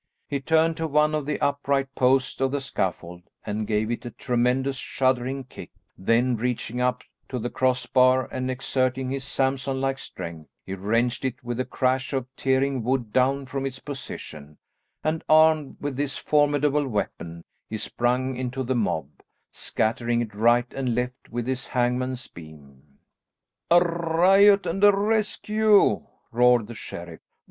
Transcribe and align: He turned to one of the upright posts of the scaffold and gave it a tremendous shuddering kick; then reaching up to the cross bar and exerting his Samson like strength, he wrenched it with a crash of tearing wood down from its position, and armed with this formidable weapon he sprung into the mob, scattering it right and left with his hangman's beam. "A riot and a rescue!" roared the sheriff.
He 0.27 0.39
turned 0.39 0.77
to 0.77 0.87
one 0.87 1.13
of 1.13 1.27
the 1.27 1.39
upright 1.39 1.93
posts 1.93 2.41
of 2.41 2.49
the 2.49 2.59
scaffold 2.59 3.21
and 3.45 3.67
gave 3.67 3.91
it 3.91 4.03
a 4.03 4.09
tremendous 4.09 4.77
shuddering 4.77 5.43
kick; 5.43 5.69
then 5.95 6.35
reaching 6.35 6.81
up 6.81 7.03
to 7.29 7.37
the 7.37 7.51
cross 7.51 7.85
bar 7.85 8.27
and 8.31 8.49
exerting 8.49 9.11
his 9.11 9.23
Samson 9.23 9.79
like 9.79 9.99
strength, 9.99 10.49
he 10.65 10.73
wrenched 10.73 11.23
it 11.23 11.43
with 11.43 11.59
a 11.59 11.65
crash 11.65 12.13
of 12.13 12.25
tearing 12.35 12.81
wood 12.83 13.13
down 13.13 13.45
from 13.45 13.63
its 13.63 13.77
position, 13.77 14.57
and 15.03 15.23
armed 15.29 15.77
with 15.79 15.97
this 15.97 16.17
formidable 16.17 16.87
weapon 16.87 17.43
he 17.69 17.77
sprung 17.77 18.35
into 18.35 18.63
the 18.63 18.73
mob, 18.73 19.07
scattering 19.51 20.19
it 20.21 20.33
right 20.33 20.73
and 20.73 20.95
left 20.95 21.29
with 21.29 21.45
his 21.45 21.67
hangman's 21.67 22.27
beam. 22.27 22.97
"A 23.69 23.79
riot 23.79 24.65
and 24.65 24.83
a 24.83 24.91
rescue!" 24.91 26.07
roared 26.31 26.65
the 26.65 26.73
sheriff. 26.73 27.21